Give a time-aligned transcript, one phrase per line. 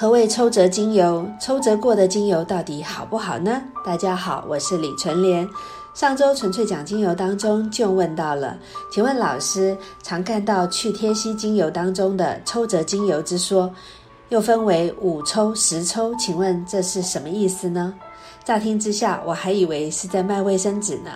[0.00, 1.30] 何谓抽折精油？
[1.38, 3.62] 抽折过的精油到底好不好呢？
[3.84, 5.46] 大家好，我是李纯莲。
[5.92, 8.56] 上周纯粹讲精油当中就问到了，
[8.90, 13.70] 请问老师常看到去贴息精油当中的抽折精油之说，
[14.30, 17.92] 又分为五抽、十抽，请问这是什么意思呢？
[18.42, 21.10] 乍听之下，我还以为是在卖卫生纸呢。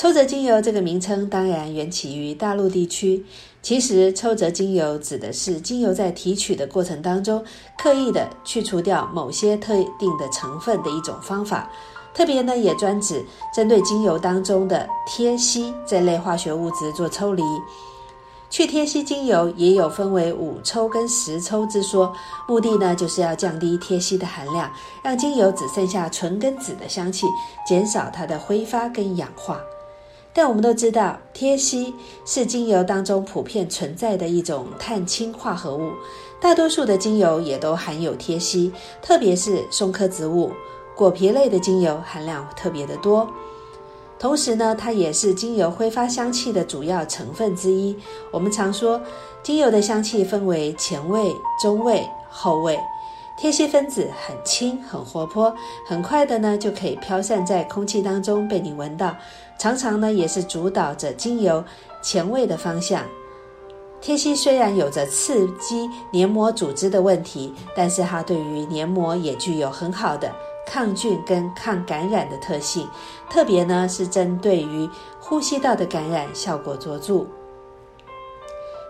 [0.00, 3.22] 抽折精油这个名称当然源起于大陆地区。
[3.60, 7.44] 其实，抽折精油指的是精油在提取的过程当中，
[7.76, 11.70] 刻意的去除掉某些特定的成分的一种方法。
[12.14, 13.22] 特别呢，也专指
[13.54, 17.42] 针对精油当中的萜烯这类化学物质做抽离。
[18.48, 22.10] 去萜烯精油也有分为五抽跟十抽之说，
[22.48, 24.72] 目的呢就是要降低萜烯的含量，
[25.04, 27.26] 让精油只剩下醇跟酯的香气，
[27.68, 29.60] 减少它的挥发跟氧化。
[30.32, 31.92] 但我们都知道，萜烯
[32.24, 35.90] 是精油当中普遍存在的一种碳氢化合物，
[36.40, 38.72] 大多数的精油也都含有萜烯，
[39.02, 40.52] 特别是松科植物、
[40.94, 43.28] 果皮类的精油含量特别的多。
[44.20, 47.96] 同时呢，它也是精油挥发香气的主要成分之一。
[48.30, 49.00] 我们常说，
[49.42, 52.78] 精油的香气分为前味、中味、后味。
[53.40, 55.54] 萜烯分子很轻、很活泼，
[55.86, 59.16] 很快的呢就可以飘散在空气当中被你闻到。
[59.58, 61.64] 常常呢也是主导着精油
[62.02, 63.02] 前味的方向。
[63.98, 70.30] 贴息虽然有着刺激黏膜组织的问题，但是它对于黏膜也具有很好的
[70.66, 72.86] 抗菌跟抗感染的特性，
[73.30, 74.88] 特别呢是针对于
[75.18, 77.26] 呼吸道的感染效果卓著。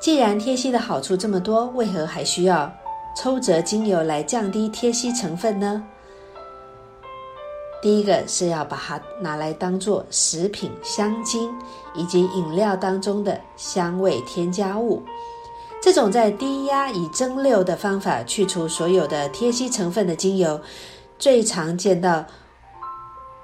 [0.00, 2.70] 既然贴息的好处这么多，为何还需要？
[3.16, 5.82] 抽折精油来降低萜烯成分呢？
[7.80, 11.52] 第一个是要把它拿来当做食品香精
[11.94, 15.02] 以及饮料当中的香味添加物。
[15.82, 20.58] 这种在低压以蒸馏的方法去除所有的萜烯成分的精油，
[21.18, 22.24] 最常见到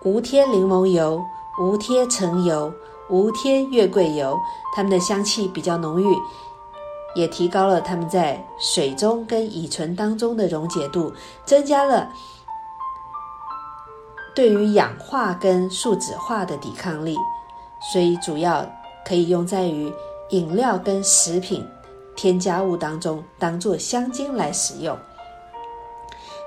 [0.04, 1.22] 无萜柠檬油、
[1.60, 2.72] 无贴橙油、
[3.10, 4.38] 无贴月桂油，
[4.74, 6.16] 它们的香气比较浓郁。
[7.14, 11.12] 也提高了它们在水中跟乙醇当中的溶解度，
[11.44, 12.08] 增加了
[14.34, 17.16] 对于氧化跟树脂化的抵抗力，
[17.92, 18.64] 所以主要
[19.04, 19.92] 可以用在于
[20.30, 21.66] 饮料跟食品
[22.16, 24.96] 添加物当中，当做香精来使用。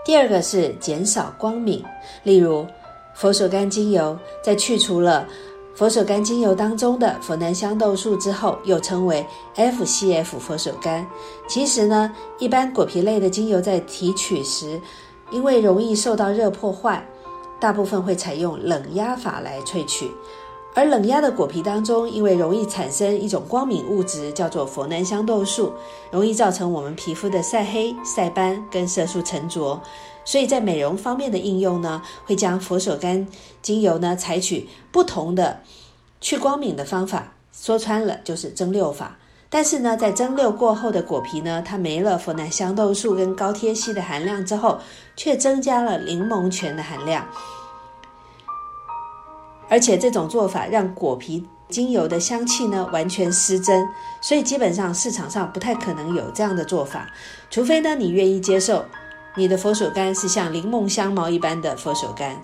[0.05, 1.83] 第二个是减少光敏，
[2.23, 2.65] 例如
[3.13, 5.27] 佛手柑精油在去除了。
[5.75, 9.25] 佛手柑精油当中的佛南香豆素之后，又称为
[9.55, 11.03] FCF 佛手柑。
[11.47, 14.79] 其实呢，一般果皮类的精油在提取时，
[15.31, 17.03] 因为容易受到热破坏，
[17.59, 20.11] 大部分会采用冷压法来萃取。
[20.75, 25.73] 而冷压的果皮当中，因为容易产生一种光敏物质，叫做佛南香豆素，
[26.11, 29.79] 容易造成我们皮肤的晒黑、晒斑跟色素沉着。
[30.25, 33.27] 所以在美容方面的应用呢，会将佛手柑
[33.61, 35.59] 精油呢采取不同的
[36.19, 39.17] 去光敏的方法，说穿了就是蒸馏法。
[39.49, 44.79] 但是呢，在蒸馏过后的果皮呢，它没了佛南香豆素跟高贴烯的含量之后，
[45.15, 47.27] 却增加了柠檬醛的含量。
[49.73, 53.89] 而且这种做法让果皮精油的香气呢完全失真，
[54.21, 57.09] 所以基本上市场上不太可能有这样的做法，
[57.49, 58.85] 除非呢你愿意接受。
[59.35, 62.35] 你的佛手柑是像柠檬香茅一般的佛手柑。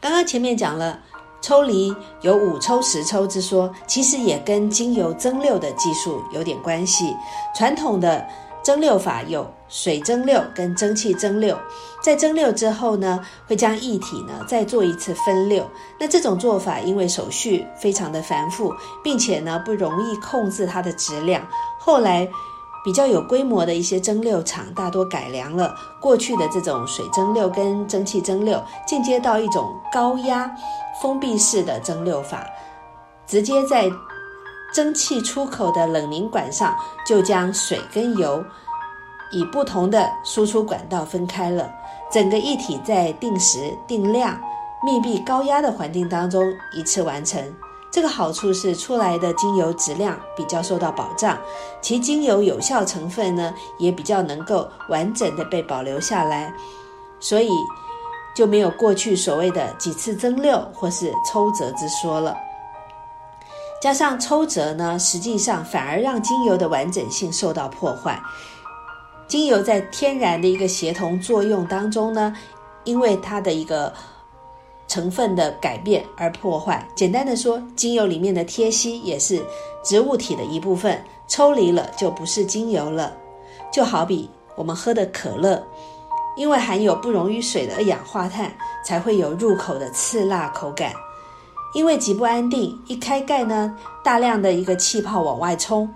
[0.00, 0.98] 刚刚前面讲了
[1.42, 7.14] 抽离有五抽十抽之说，其实也跟精油蒸馏的技术有点关系。
[7.54, 8.26] 传统的
[8.70, 11.56] 蒸馏法有水蒸馏跟蒸汽蒸馏，
[12.00, 15.64] 在蒸馏之后呢，会将液体呢再做一次分馏。
[15.98, 18.72] 那这种做法因为手续非常的繁复，
[19.02, 21.44] 并且呢不容易控制它的质量，
[21.80, 22.28] 后来。
[22.82, 30.50] 比较有规模的一些蒸馏厂，大多改良了过去的这种水蒸馏跟蒸汽蒸馏，进阶到一种高压
[31.02, 32.46] 封闭式的蒸馏法，
[33.26, 33.90] 直接在
[34.72, 36.74] 蒸汽出口的冷凝管上
[37.06, 38.44] 就将水跟油
[39.32, 41.72] 以不同的输出管道分开了，
[42.10, 44.40] 整个一体在定时定量、
[44.82, 47.42] 密闭高压的环境当中一次完成。
[47.92, 51.36] 这个好处是出来的精油质量比较受到保障，
[51.80, 56.54] 其精油有效成分呢也比较能够完整的被保留下来，
[57.18, 57.50] 所以
[58.32, 62.36] 就没有过去所谓的几次蒸馏或是抽折之说了。
[63.80, 68.20] 加上抽折呢，实际上反而让精油的完整性受到破坏。
[69.26, 72.36] 精油在天然的一个协同作用当中呢，
[72.84, 73.92] 因为它的一个。
[74.90, 76.84] 成分的改变而破坏。
[76.96, 79.40] 简单的说，精油里面的萜烯也是
[79.84, 83.16] 植物体的一部分，抽离了就不是精油了。
[83.72, 85.64] 就好比我们喝的可乐，
[86.36, 88.52] 因为含有不溶于水的二氧化碳，
[88.84, 90.92] 才会有入口的刺辣口感。
[91.72, 95.94] 因为极不安定，一开盖呢，大量的一个气泡往外冲。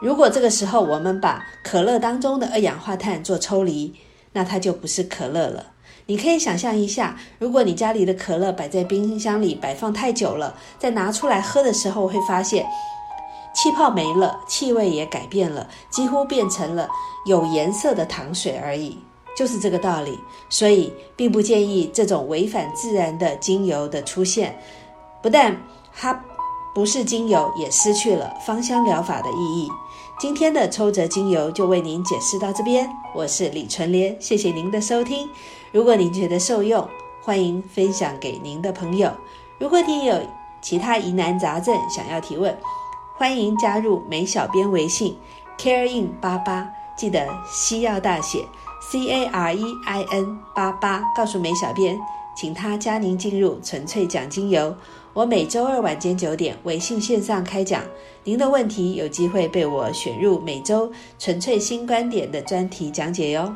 [0.00, 3.94] 如果这个时候我们把可乐当中的二氧化碳做抽离，
[4.32, 5.66] 那它就不是可乐了。
[6.06, 12.66] 你可以想象一下，如果你家里的可乐摆在冰箱里摆放太久了，再拿出来喝的时候，会发现
[13.54, 16.88] 气泡没了，气味也改变了，几乎变成了
[17.26, 18.98] 有颜色的糖水而已。
[19.36, 24.58] 就是这个道理，所以并不建议这种违反自然的精油的出现。
[25.22, 25.56] 不但
[25.92, 26.24] 它
[26.74, 29.68] 不是精油，也失去了芳香疗法的意义。
[30.20, 35.28] 今天的抽折精油就为您解释到这边，我是李纯莲，谢谢您的收听。
[35.72, 36.88] 如果您觉得受用，
[37.20, 39.10] 欢迎分享给您的朋友。
[39.58, 40.20] 如果您有
[40.60, 42.56] 其他疑难杂症想要提问，
[43.16, 45.16] 欢迎加入美小编微信
[45.58, 48.44] carein 八八，记得西药大写
[48.90, 51.98] C A R E I N 八八，告诉美小编，
[52.36, 54.76] 请他加您进入纯粹讲精油。
[55.12, 57.82] 我每周二晚间九点微信线上开讲，
[58.24, 63.52] 您的问题有机会被我选入每周纯粹新观点的专题讲解哟。